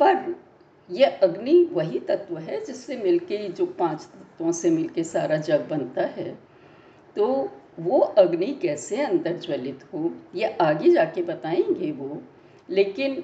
पर 0.00 0.34
यह 0.90 1.18
अग्नि 1.22 1.62
वही 1.72 1.98
तत्व 1.98 2.38
है 2.38 2.64
जिससे 2.64 2.96
मिलके 2.96 3.36
जो 3.48 3.66
पाँच 3.66 4.02
तत्वों 4.02 4.52
से 4.52 4.70
मिलके 4.70 5.04
सारा 5.04 5.36
जग 5.36 5.66
बनता 5.70 6.02
है। 6.06 6.30
तो 7.16 7.50
वो 7.80 7.98
अग्नि 7.98 8.46
कैसे 8.62 9.00
अंदर 9.02 9.36
ज्वलित 9.36 9.84
हो, 9.94 10.12
ये 10.34 10.56
आगे 10.60 10.90
जाके 10.90 11.22
बताएँगे 11.22 11.90
वो, 11.92 12.22
लेकिन 12.70 13.22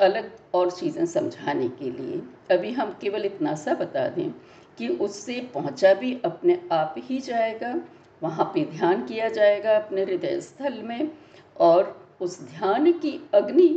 अलग 0.00 0.30
और 0.54 0.70
चीज़ें 0.70 1.04
समझाने 1.06 1.68
के 1.68 1.90
लिए। 1.90 2.20
अभी 2.50 2.72
हम 2.72 2.96
केवल 3.00 3.24
इतना 3.24 3.54
सा 3.54 3.74
बता 3.74 4.08
दें 4.08 4.30
कि 4.78 4.88
उससे 4.88 5.40
पहुँचा 5.54 5.92
भी 5.94 6.20
अपने 6.24 6.60
आप 6.72 6.94
ही 6.98 7.18
जाएगा, 7.18 7.74
वहाँ 8.22 8.50
पे 8.54 8.64
ध्यान 8.64 9.04
किया 9.06 9.28
जाएगा 9.28 9.76
अपने 9.76 10.04
हृदय 10.04 10.40
स्थल 10.40 10.82
में, 10.82 11.10
और 11.56 12.08
उस 12.20 12.40
ध्यान 12.42 12.92
की 12.92 13.20
अग्नि 13.34 13.68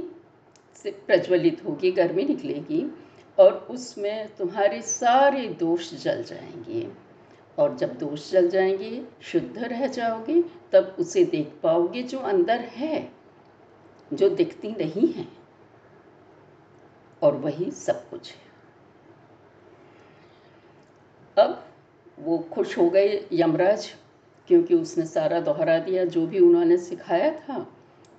से 0.84 0.92
प्रज्वलित 0.92 1.66
होगी, 1.66 1.92
गर्मी 1.92 2.24
निकलेगी 2.24 2.96
और 3.40 3.68
उसमें 3.72 4.36
तुम्हारे 4.36 4.82
सारे 4.82 5.48
दोष 5.48 5.94
जल 5.94 6.24
जाएँगे। 6.24 6.90
और 7.58 7.76
जब 7.76 7.98
दोष 7.98 8.32
जल 8.32 8.50
जाएँगे, 8.50 9.04
शुद्ध 9.22 9.58
रह 9.58 9.88
जाओगे, 9.88 10.42
तब 10.42 10.96
उसे 11.00 11.26
देख 11.26 11.54
पाओगे 11.64 12.04
जो 12.04 12.20
अंदर 12.20 12.60
है, 12.60 13.12
जो 14.14 14.30
दिखती 14.30 14.68
नहीं 14.72 15.14
है। 15.14 15.28
और 17.22 17.36
वही 17.36 17.72
सब 17.72 18.10
कुछ 18.10 18.34
है। 18.34 18.52
अब 21.46 21.68
वो 22.20 22.38
खुश 22.38 22.78
हो 22.78 22.90
गए 22.90 23.28
यमराज, 23.34 23.94
क्योंकि 24.48 24.76
उसने 24.76 25.06
सारा 25.06 25.40
दोहरा 25.40 25.80
दिया, 25.80 26.06
जो 26.06 26.28
भी 26.28 26.40
उन्होंने 26.40 26.78
सिखाया 26.78 27.40
था 27.40 27.68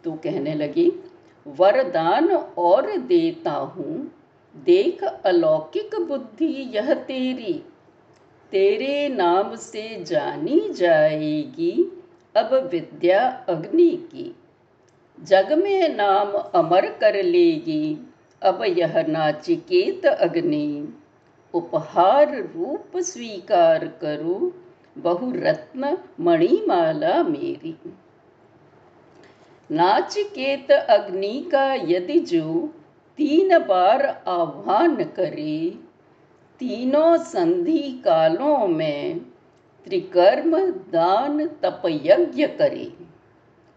तो 0.04 0.12
कहने 0.12 0.54
लगी 0.54 1.01
वरदान 1.47 2.33
और 2.59 2.97
देता 2.97 3.53
हूँ। 3.53 4.11
देख 4.57 5.05
अलौकिक 5.05 5.95
बुद्धि 6.01 6.71
यह 6.75 6.95
तेरी। 6.95 7.53
तेरे 8.53 9.09
नाम 9.09 9.55
से 9.57 10.05
जानी 10.05 10.61
जाएगी 10.69 12.03
अब 12.37 12.69
विद्या 12.73 13.27
अग्नि 13.49 13.89
की। 13.89 14.37
जग 15.19 15.53
में 15.53 15.97
नाम 15.97 16.33
अमर 16.33 16.87
कर 16.87 17.23
लेगी 17.23 17.99
अब 18.43 18.63
यह 18.63 19.07
नाचिकेत 19.09 20.07
अग्नि। 20.07 20.95
उपहार 21.55 22.37
रूप 22.39 22.97
स्वीकार 22.97 23.87
करो 23.87 24.53
बहुरत्न 24.99 25.99
मणिमाला 26.21 27.23
मेरी। 27.23 27.77
नाचिकेत 29.73 30.71
अग्नि 30.71 31.49
का 31.52 31.75
यदि 31.75 32.19
जो 32.19 32.75
तीन 33.17 33.59
बार 33.59 34.25
आह्वान 34.29 35.05
करे, 35.05 35.71
तीनों 36.59 37.17
संधि 37.19 38.02
कालों 38.05 38.69
में 38.69 39.19
त्रिकर्म 39.85 40.71
दान 40.71 41.47
तप 41.47 41.83
यज्ञ 41.87 42.47
करे। 42.47 42.93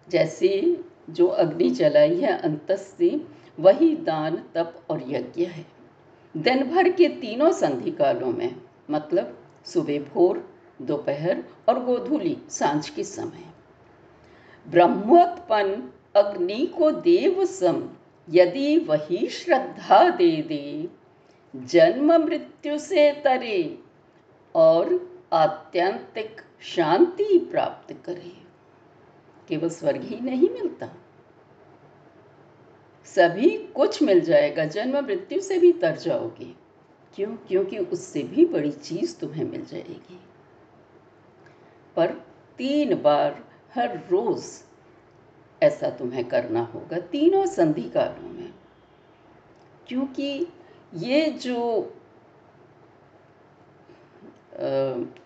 जैसे 0.10 0.80
जो 1.10 1.28
अग्नि 1.28 1.70
जलाई 1.70 2.16
है 2.16 2.38
अंत 2.38 2.72
से, 2.72 3.22
वही 3.60 3.96
दान, 3.96 4.44
तप 4.56 4.84
और 4.90 5.04
यज्ञ 5.08 5.46
है। 5.46 5.66
दिन 6.38 6.64
भर 6.64 6.90
के 6.90 7.08
तीनों 7.08 7.52
संधि 7.52 7.92
कालों 7.92 8.32
में 8.32 8.56
मतलब 8.92 9.40
सुबह 9.66 10.00
भोर, 10.00 10.50
दोपहर 10.82 11.44
और 11.70 11.84
गोधूली, 11.84 12.38
साँझ 12.50 12.90
के 12.90 13.04
समय। 13.04 13.55
ब्रह्मोत्पन्न 14.70 15.90
अग्नि 16.16 16.66
को 16.66 16.92
देव 16.92 17.46
सम, 17.46 17.90
यदि 18.30 18.78
वही 18.78 19.28
श्रद्धा 19.28 20.10
दे 20.10 20.42
दे। 20.42 20.90
जन्म 21.56 22.14
मृत्यु 22.14 22.78
से 22.78 23.12
तरे 23.12 23.80
और 24.56 25.12
आत्यंतिक 25.34 26.42
शांति 26.62 27.48
प्राप्त 27.52 27.96
करे। 28.06 28.46
केवल 29.48 29.70
स्वर्ग 29.70 30.02
ही 30.02 30.20
नहीं 30.20 30.50
मिलता। 30.50 30.90
सभी 33.06 33.50
कुछ 33.50 34.04
मिल 34.04 34.22
जाएगा, 34.22 34.66
जन्म 34.66 34.98
मृत्यु 34.98 35.42
से 35.42 35.60
भी 35.60 35.72
तर 35.74 35.96
जाओगे। 35.96 36.54
क्यों? 37.16 37.36
क्योंकि 37.36 37.78
उससे 37.78 38.24
भी 38.24 38.46
बड़ी 38.46 38.72
चीज़ 38.72 39.20
तुम्हें 39.20 39.46
मिल 39.46 39.66
जाएगी। 39.66 40.20
पर 41.96 42.08
तीन 42.58 43.02
बार 43.02 43.55
हर 43.76 43.98
रोज 44.10 44.44
ऐसा 45.62 45.90
तुम्हें 45.90 46.24
करना 46.26 46.62
होगा, 46.66 46.98
तीनों 46.98 47.46
संधि 47.46 47.90
कालों 47.90 48.30
में। 48.30 48.54
क्योंकि 49.88 50.48
ये 50.94 51.26
जो 51.32 51.94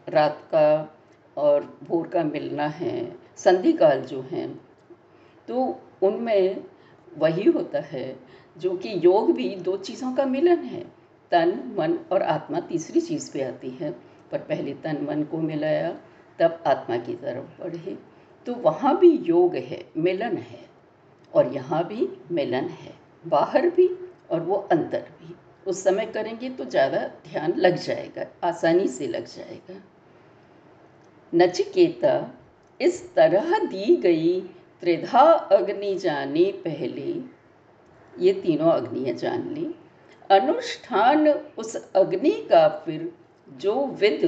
रात 0.10 0.42
का 0.54 0.96
और 1.38 1.66
भोर 1.84 2.08
का 2.08 2.24
मिलना 2.24 2.68
है 2.68 3.16
संधि 3.38 3.74
काल 3.74 4.02
जो 4.02 4.22
हैं 4.22 4.50
तो 5.48 5.80
उनमें 6.04 6.64
वही 7.18 7.44
होता 7.44 7.80
है, 7.80 8.16
जो 8.58 8.76
कि 8.78 8.94
योग 9.06 9.32
भी 9.34 9.56
दो 9.56 9.78
चीज़ों 9.78 10.14
का 10.16 10.26
मिलन 10.26 10.64
है। 10.64 10.84
तन, 11.32 11.76
मन 11.78 11.98
और 12.12 12.22
आत्मा 12.24 12.60
तीसरी 12.60 13.02
चीज़ 13.02 13.32
पे 13.34 13.42
आती 13.44 13.70
है, 13.70 13.92
पर 14.32 14.40
पहले 14.40 14.74
तन, 14.74 14.98
मन 15.02 15.24
को 15.24 15.38
मिलाया, 15.38 15.92
तब 16.40 16.64
आत्मा 16.68 16.98
की 16.98 17.16
तरफ़ 17.16 17.62
बढ़े। 17.62 17.98
तो 18.48 18.54
वहाँ 18.56 18.98
भी 19.00 19.10
योग 19.26 19.56
है, 19.56 19.84
मिलन 19.98 20.38
है 20.38 20.68
और 21.34 21.54
यहाँ 21.54 21.84
भी 21.88 22.08
मिलन 22.32 22.68
है, 22.70 22.94
बाहर 23.26 23.70
भी 23.70 23.90
और 24.32 24.42
वो 24.42 24.56
अंदर 24.72 25.06
भी। 25.20 25.36
उस 25.66 25.84
समय 25.84 26.06
करेंगे 26.08 26.50
तो 26.50 26.66
ज़्यादा 26.66 27.00
ध्यान 27.26 27.54
लग 27.58 27.76
जाएगा, 27.78 28.26
आसानी 28.44 28.88
से 28.88 29.08
लग 29.08 29.26
जाएगा। 29.28 29.82
नचिकेता, 31.34 32.32
इस 32.80 33.14
तरह 33.16 33.58
दी 33.62 33.96
गई 33.98 34.40
त्रिधा 34.84 35.22
अग्नि 35.52 35.96
जाने 35.98 36.52
पहले, 36.66 37.14
ये 38.14 38.34
तीनों 38.34 38.72
अग्नियाँ 38.72 39.16
जान 39.16 39.50
ली, 39.50 39.74
अनुष्ठान 40.30 41.28
उस 41.28 41.76
अग्नि 41.96 42.32
का 42.50 42.68
फिर 42.86 43.12
जो 43.48 43.86
विद 44.00 44.22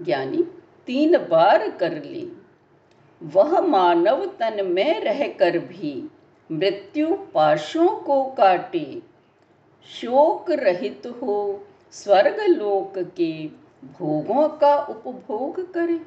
ज्ञानी 0.00 0.42
तीन 0.88 1.16
बार 1.20 1.68
कर 1.70 1.94
ली। 1.96 2.30
वह 3.22 3.60
मानव 3.60 4.26
तन 4.26 4.66
में 4.66 5.00
रहकर 5.00 5.58
भी 5.58 6.08
मृत्यु 6.52 7.16
पाशों 7.34 7.88
को 7.88 8.24
काटे। 8.24 9.02
शोक 9.86 10.50
रहित 10.50 11.02
हो 11.22 11.64
स्वर्ग 11.90 12.40
लोक 12.40 12.98
के 12.98 13.46
भोगों 13.84 14.48
का 14.48 14.76
उपभोग 14.76 15.72
करे। 15.72 16.00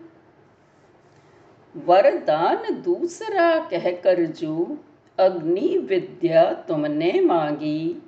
वरदान 1.85 2.81
दूसरा 2.81 3.59
कहकर 3.59 4.25
जो 4.25 4.77
अग्नि 5.19 5.77
विद्या 5.77 6.53
तुमने 6.53 7.21
मांगी, 7.21 8.03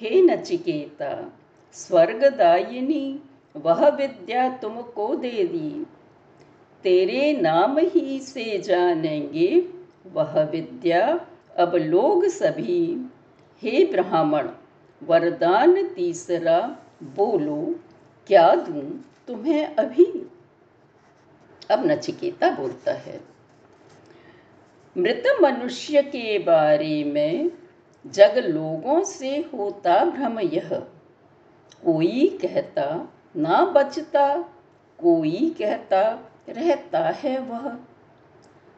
हे 0.00 0.22
नचिकेता, 0.22 1.32
स्वर्गदायिनी, 1.72 3.20
वह 3.56 3.88
विद्या 3.88 4.56
तुमको 4.56 5.14
दे 5.14 5.44
दी। 5.44 5.86
तेरे 6.84 7.32
नाम 7.32 7.78
ही 7.78 8.18
से 8.20 8.58
जानेंगे। 8.58 9.48
वह 10.06 10.42
विद्या 10.42 11.04
अब 11.56 11.74
लोग 11.76 12.24
सभी। 12.26 13.10
हे 13.62 13.84
ब्राह्मण, 13.84 14.48
वरदान 15.02 15.82
तीसरा 15.88 16.58
बोलो, 17.16 17.74
क्या 18.26 18.54
दूँ 18.54 19.04
तुम्हें 19.28 19.64
अभी? 19.66 20.04
अब 21.70 21.86
नचिकेता 21.86 22.50
बोलता 22.50 22.92
है, 22.92 23.20
मृत 24.96 25.22
मनुष्य 25.42 26.02
के 26.02 26.38
बारे 26.38 27.02
में 27.04 27.50
जग 28.04 28.38
लोगों 28.46 29.02
से 29.04 29.36
होता 29.54 30.04
भ्रम 30.04 30.38
यह। 30.40 30.68
कोई 31.82 32.26
कहता 32.42 32.86
ना 33.36 33.64
बचता, 33.66 34.36
कोई 34.98 35.54
कहता 35.58 36.02
रहता 36.48 36.98
है 36.98 37.38
वह। 37.38 37.78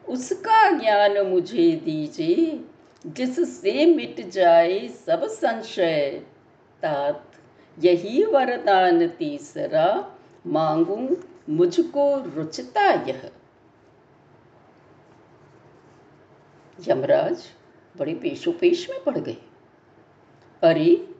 उसका 0.09 0.71
ज्ञान 0.71 1.27
मुझे 1.27 1.71
दीजिए, 1.71 2.65
जिससे 3.07 3.85
मिट 3.85 4.29
जाए 4.29 4.87
सब 4.87 5.27
संशय। 5.27 6.25
तात, 6.81 7.31
यही 7.83 8.25
वरदान 8.25 9.07
तीसरा, 9.07 10.17
मांगू 10.47 11.17
मुझको 11.49 12.31
रुचता 12.35 12.91
यह। 12.91 13.31
यमराज 16.87 17.43
बड़े 17.97 18.13
पेशो 18.13 18.51
पेश 18.51 18.89
में 18.89 19.03
पड़ 19.03 19.17
गए। 19.17 19.37
अरे, 20.63 21.15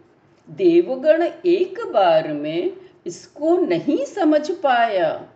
देवगण 0.50 1.24
एक 1.46 1.80
बार 1.94 2.34
में 2.34 2.78
इसको 3.06 3.58
नहीं 3.58 4.06
समझ 4.06 4.52
पाया। 4.52 5.30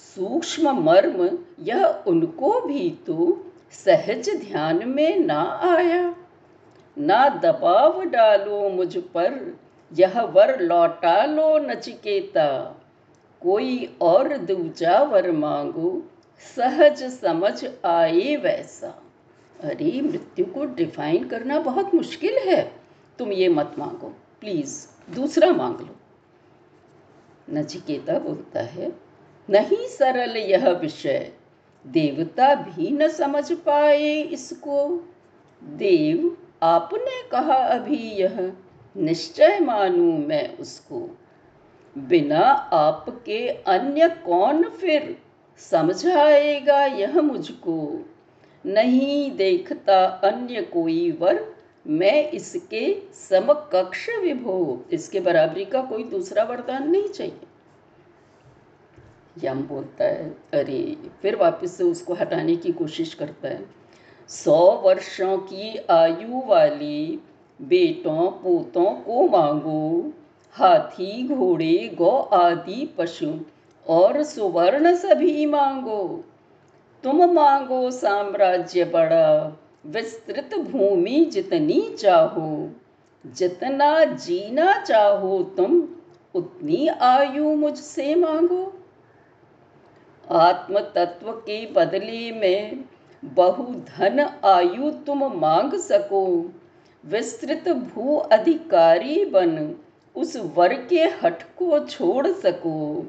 सूक्ष्म 0.00 0.84
मर्म, 0.84 1.38
यह 1.60 1.84
उनको 1.84 2.60
भी 2.60 2.90
तो 3.06 3.46
सहज 3.72 4.30
ध्यान 4.30 4.88
में 4.88 5.18
ना 5.18 5.42
आया। 5.76 6.16
ना 6.98 7.28
दबाव 7.28 8.04
डालो 8.04 8.68
मुझ 8.68 8.96
पर, 8.98 9.58
यह 9.92 10.22
वर 10.22 10.60
लौटा 10.60 11.24
लो 11.24 11.58
नचिकेता। 11.58 12.76
कोई 13.40 13.96
और 14.00 14.36
दूजा 14.36 15.02
वर 15.02 15.32
मांगो, 15.32 16.02
सहज 16.56 17.04
समझ 17.04 17.66
आए 17.84 18.36
वैसा। 18.36 19.02
अरे, 19.60 20.00
मृत्यु 20.00 20.44
को 20.44 20.64
डिफाइन 20.64 21.28
करना 21.28 21.58
बहुत 21.58 21.94
मुश्किल 21.94 22.34
है। 22.38 22.72
तुम 23.18 23.32
ये 23.32 23.48
मत 23.48 23.74
मांगो, 23.78 24.14
प्लीज़, 24.40 24.88
दूसरा 25.14 25.52
मांग 25.52 25.80
लो। 25.80 25.96
नचिकेता 27.50 28.18
बोलता 28.18 28.60
है 28.60 29.09
नहीं 29.50 29.86
सरल 29.86 30.36
यह 30.36 30.70
विषय। 30.70 31.32
देवता 31.86 32.54
भी 32.54 32.90
न 32.90 33.08
समझ 33.08 33.52
पाए 33.52 34.22
इसको। 34.22 35.08
देव 35.64 36.36
आपने 36.62 37.28
कहा 37.30 37.54
अभी 37.54 37.96
यह, 37.96 38.52
निश्चय 38.96 39.58
मानू 39.60 40.18
मैं 40.18 40.56
उसको। 40.58 41.18
बिना 41.98 42.40
आपके 42.72 43.48
अन्य 43.48 44.08
कौन 44.08 44.64
फिर 44.64 45.18
समझाएगा 45.58 46.84
यह 46.84 47.20
मुझको? 47.20 48.06
नहीं 48.66 49.36
देखता 49.36 50.04
अन्य 50.04 50.62
कोई 50.62 51.10
वर, 51.10 51.54
मैं 51.86 52.30
इसके 52.30 52.96
समकक्ष 53.12 54.10
विभो। 54.22 54.84
इसके 54.92 55.20
बराबरी 55.20 55.64
का 55.64 55.82
कोई 55.82 56.04
दूसरा 56.04 56.44
वरदान 56.44 56.90
नहीं 56.90 57.08
चाहिए। 57.08 57.40
यम 59.44 59.62
बोलता 59.62 60.04
है, 60.04 60.30
अरे, 60.30 60.96
फिर 61.22 61.36
वापस 61.36 61.72
से 61.72 61.84
उसको 61.84 62.14
हटाने 62.14 62.56
की 62.56 62.72
कोशिश 62.72 63.14
करता 63.14 63.48
है। 63.48 63.66
सौ 64.28 64.72
वर्षों 64.72 65.38
की 65.38 65.78
आयु 65.90 66.42
वाली 66.46 67.20
बेटों, 67.62 68.30
पोतों 68.30 68.90
को 68.90 69.28
मांगो, 69.28 70.12
हाथी, 70.52 71.28
घोड़े, 71.28 71.90
गौ 71.94 72.20
आदि 72.20 72.94
पशु 72.98 73.34
और 73.88 74.22
सुवर्ण 74.22 74.96
सभी 74.96 75.46
मांगो। 75.46 76.24
तुम 77.04 77.32
मांगो 77.32 77.90
साम्राज्य 77.90 78.84
बड़ा, 78.84 79.60
विस्तृत 79.86 80.50
भूमि 80.58 81.24
जितनी 81.32 81.96
चाहो, 81.98 82.70
जितना 83.26 84.04
जीना 84.04 84.82
चाहो 84.82 85.42
तुम, 85.42 85.88
उतनी 86.34 86.88
आयु 86.88 87.44
मुझसे 87.44 88.14
मांगो। 88.14 88.79
आत्म 90.30 90.80
तत्व 90.80 91.32
के 91.32 91.72
बदले 91.72 92.32
में 92.32 92.84
बहु 93.24 93.62
धन 93.62 94.20
आयु 94.44 94.90
तुम 94.90 95.24
मांग 95.24 95.74
सको। 95.74 96.52
विस्तृत 97.06 97.68
भू 97.68 98.16
अधिकारी 98.16 99.24
बन, 99.24 99.74
उस 100.16 100.36
वर 100.36 100.74
के 100.74 100.96
हट 100.96 101.42
को 101.42 101.78
छोड़ 101.78 102.26
सको। 102.26 103.06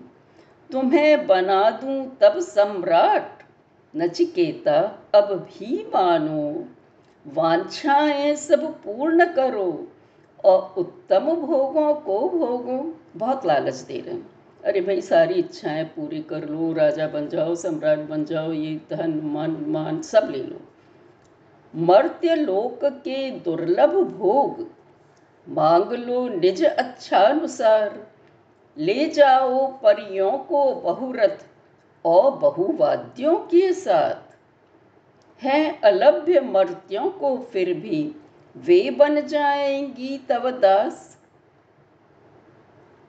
तुम्हें 0.72 1.28
बना 1.28 1.70
दूँ 1.70 2.18
तब 2.22 2.40
सम्राट, 2.40 3.32
नचिकेता, 3.96 5.00
अब 5.16 5.34
भी 5.34 5.88
मानो। 5.96 6.66
वांछाएँ 7.28 8.36
सब 8.36 8.74
पूर्ण 8.74 9.26
करो, 9.26 9.88
और 10.46 10.74
उत्तम 10.78 11.20
भोगों 11.20 11.94
को 11.94 12.30
भोगो। 12.30 12.96
बहुत 13.16 13.46
लालच 13.46 13.76
दे 13.76 14.00
रहे 14.00 14.16
हैं। 14.16 14.30
अरे 14.66 14.82
भाई, 14.82 15.02
सारी 15.02 15.34
इच्छाएँ 15.34 15.84
पूरी 15.84 16.22
कर 16.22 16.50
लो, 16.50 16.74
राजा 16.74 17.08
बन 17.08 17.28
जाओ, 17.28 17.56
सम्राट 17.56 18.00
बन 18.00 18.26
जाओ, 18.26 18.52
ये 18.52 18.82
धन, 18.90 19.12
मन, 19.24 19.66
मान, 19.68 20.02
सब 20.02 20.28
ले 20.32 20.38
लो। 20.38 20.60
मर्त्य 21.76 22.36
लोक 22.36 22.80
के 22.86 23.32
दुर्लभ 23.32 23.90
भोग, 23.90 24.72
मांग 25.50 25.94
लो 25.94 26.28
निज 26.30 26.64
अच्छा 26.66 27.18
अनुसार 27.18 28.08
ले 28.78 29.06
जाओ 29.06 29.68
परियों 29.68 30.32
को 30.32 30.76
बहुरथ 30.76 31.46
और 32.06 32.32
बहुवाद्यों 32.32 33.36
के 33.36 33.74
साथ। 33.74 34.38
हैं 35.44 35.82
अलभ्य 35.82 36.40
मर्त्यों 36.40 37.10
को 37.10 37.38
फिर 37.38 37.74
भी, 37.74 38.16
वे 38.58 38.92
बन 38.92 39.22
जाएँगी 39.22 40.18
तब 40.30 40.50
दास। 40.60 41.18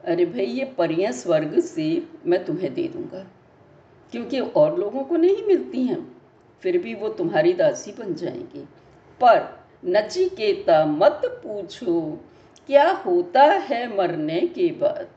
अरे 0.05 0.25
भाई, 0.25 0.45
ये 0.45 0.65
परियाँ 0.65 1.13
स्वर्ग 1.13 1.61
से 1.61 2.03
मैं 2.27 2.45
तुम्हें 2.45 2.75
दे 2.75 2.89
दूँगा, 2.89 3.27
क्योंकि 4.13 4.41
और 4.41 4.79
लोगों 4.79 5.05
को 5.05 5.17
नहीं 5.17 5.43
मिलती 5.47 5.83
हैं। 5.83 6.17
फिर 6.63 6.79
भी 6.79 6.95
वो 6.95 7.09
तुम्हारी 7.09 7.53
दासी 7.53 7.93
बन 7.93 8.15
जाएँगी। 8.15 8.65
पर 9.21 9.67
नचिकेता, 9.85 10.87
मत 10.87 11.21
पूछो, 11.25 12.21
क्या 12.67 12.91
होता 12.91 13.43
है 13.43 13.97
मरने 13.97 14.41
के 14.41 14.69
बाद? 14.69 15.09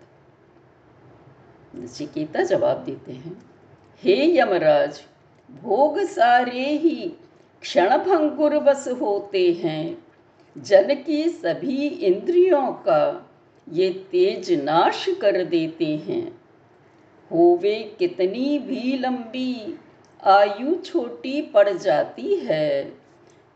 नचिकेता 1.76 2.44
जवाब 2.44 2.84
देते 2.84 3.12
हैं, 3.12 3.42
हे 4.04 4.38
यमराज, 4.40 5.02
भोग 5.64 6.00
सारे 6.00 6.66
ही 6.68 7.14
क्षण 7.62 7.98
बस 8.60 8.88
होते 9.02 9.52
हैं। 9.54 9.98
जन 10.58 10.94
की 10.96 11.30
सभी 11.30 11.88
इंद्रियों 11.88 12.72
का 12.72 13.25
ये 13.70 13.90
तेज 14.12 14.52
नाश 14.52 15.06
कर 15.22 15.44
देते 15.44 15.86
हैं। 15.86 16.42
होवे 17.32 17.96
कितनी 18.00 18.60
भी 18.60 18.98
लंबी 18.98 19.80
आयु 20.24 20.76
छोटी 20.76 21.42
पड़ 21.42 21.70
जाती 21.70 22.36
है। 22.36 22.94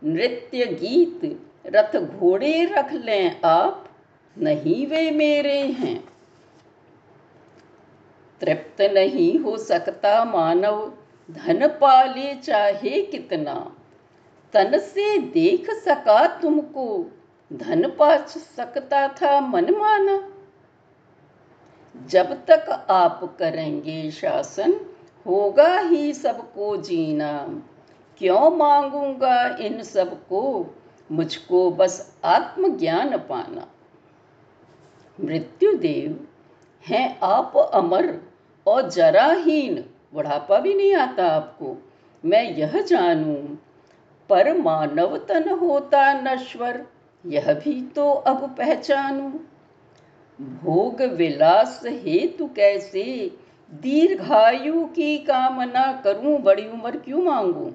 नृत्य 0.04 0.65
गीत 0.65 1.41
रथ 1.65 2.00
घोड़े 2.00 2.65
रख 2.65 2.93
लें 2.93 3.41
आप, 3.41 3.89
नहीं 4.38 4.88
वे 4.88 5.12
मेरे 5.12 5.60
हैं। 5.60 6.04
तृप्त 8.41 8.82
नहीं 8.82 9.39
हो 9.39 9.58
सकता 9.58 10.26
मानव, 10.26 10.93
धन 11.32 11.67
पाले 11.67 12.36
चाहे 12.36 13.02
कितना। 13.02 13.76
तन 14.54 14.78
से 14.78 15.17
देख 15.17 15.72
सका 15.72 16.39
तुमको 16.39 17.12
धन 17.53 17.89
पा 17.89 18.17
सकता 18.25 19.07
था 19.07 19.41
मन 19.41 19.75
माना। 19.75 20.29
जब 22.07 22.45
तक 22.45 22.88
आप 22.89 23.35
करेंगे 23.39 24.12
शासन, 24.12 24.95
होगा 25.27 25.79
ही 25.79 26.13
सबको 26.13 26.77
जीना। 26.77 27.62
क्यों 28.17 28.57
मांगूँगा 28.57 29.57
इन 29.57 29.83
सबको? 29.83 30.65
मुझको 31.12 31.71
बस 31.71 32.17
आत्मज्ञान 32.25 33.17
पाना। 33.17 33.67
मृत्युदेव, 35.21 36.27
हैं 36.88 37.19
आप 37.19 37.57
अमर 37.73 38.21
और 38.67 38.89
जराहीन 38.89 39.85
बुढ़ापा 40.13 40.59
भी 40.59 40.73
नहीं 40.73 40.95
आता 40.95 41.27
आपको। 41.27 41.77
मैं 42.25 42.43
यह 42.43 42.81
जानूं, 42.81 43.55
पर 44.29 44.57
मानव 44.57 45.17
तन 45.17 45.49
होता 45.49 46.13
नश्वर। 46.13 46.85
यह 47.25 47.53
भी 47.53 47.82
तो 47.82 48.12
अब 48.12 48.55
पहचानू। 48.58 49.39
भोग 50.41 51.01
विलास 51.01 51.82
हेतु 51.86 52.47
कैसे? 52.47 53.38
दीर्घायु 53.73 54.86
की 54.86 55.17
कामना 55.17 56.01
करूँ, 56.03 56.41
बड़ी 56.41 56.67
उम्र 56.67 56.97
क्यों 56.97 57.23
मांगू? 57.23 57.71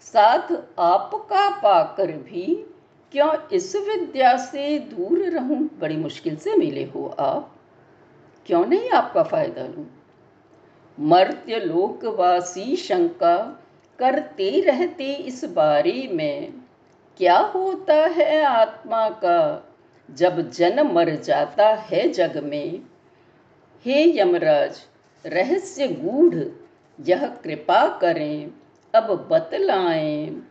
साथ 0.00 0.52
आपका 0.78 1.50
पाकर 1.50 2.12
भी 2.12 2.70
क्यों 3.12 3.34
इस 3.52 3.76
विद्या 3.76 4.36
से 4.36 4.78
दूर 4.78 5.18
रहूँ? 5.18 5.70
बड़ी 5.78 5.96
मुश्किल 5.96 6.36
से 6.36 6.56
मिले 6.56 6.84
हो 6.84 7.16
आप। 7.18 7.56
क्यों 8.46 8.66
नहीं 8.66 8.90
आपका 8.90 9.22
फ़ायदा 9.22 9.66
लूँ? 9.66 9.86
मर्त्य 11.00 11.56
लोकवासी 11.56 12.76
शंका 12.76 13.62
करते 13.98 14.60
रहते 14.60 15.14
इस 15.14 15.44
बारे 15.44 16.08
में। 16.12 16.63
क्या 17.18 17.38
होता 17.38 17.94
है 17.94 18.42
आत्मा 18.42 19.10
का 19.10 19.68
जब 20.10 20.50
जन 20.50 20.80
मर 20.80 21.10
जाता 21.10 21.74
है 21.74 22.08
जग 22.08 22.44
में? 22.44 22.80
हे 23.84 24.20
यमराज, 24.20 24.80
रहस्य 25.26 25.88
गूढ़, 25.88 26.34
यह 27.00 27.26
कृपा 27.26 27.98
करें, 27.98 28.50
अब 28.94 29.28
बतलाएँ। 29.30 30.42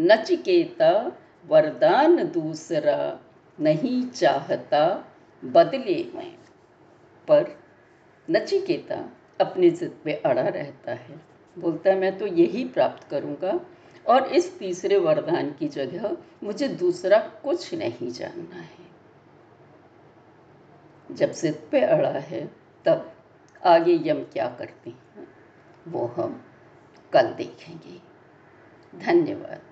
नचिकेता, 0.00 1.18
वरदान 1.48 2.16
दूसरा 2.16 3.20
नहीं 3.60 4.06
चाहता, 4.06 5.04
बदले 5.44 6.06
में। 6.14 6.34
पर 7.28 7.58
नचिकेता 8.30 9.12
अपनी 9.40 9.70
जिद 9.70 9.98
पे 10.04 10.12
अड़ा 10.12 10.42
रहता 10.42 10.92
है। 10.92 11.20
बोलता 11.58 11.90
है, 11.90 11.96
मैं 11.96 12.18
तो 12.18 12.26
यही 12.26 12.64
प्राप्त 12.64 13.10
करूँगा 13.10 13.60
और 14.06 14.26
इस 14.26 14.58
तीसरे 14.58 14.96
वरदान 14.96 15.52
की 15.52 15.68
जगह 15.68 16.16
मुझे 16.42 16.68
दूसरा 16.68 17.18
कुछ 17.18 17.74
नहीं 17.74 18.10
जानना 18.10 18.56
है। 18.56 18.80
जब 21.12 21.32
जिद 21.32 21.68
पे 21.70 21.80
अड़ा 21.80 22.10
है, 22.10 22.50
तब 22.84 23.12
आगे 23.66 24.00
यम 24.02 24.22
क्या 24.22 24.48
करते 24.48 24.90
हैं, 24.90 25.28
वो 25.88 26.06
हम 26.06 26.44
कल 27.12 27.32
देखेंगे। 27.32 28.00
धन्यवाद। 28.98 29.62